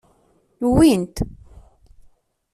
Wwin-t. 0.71 1.17